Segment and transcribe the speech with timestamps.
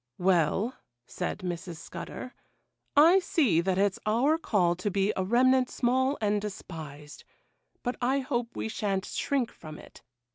[0.17, 0.73] 'Well,'
[1.05, 1.77] said Mrs.
[1.77, 2.33] Scudder,
[2.97, 7.23] 'I see that it's our call to be a remnant small and despised,
[7.83, 10.01] but I hope we sha'n't shrink from it.